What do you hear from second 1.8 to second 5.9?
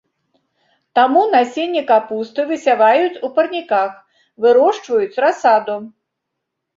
капусты высяваюць у парніках, вырошчваюць расаду.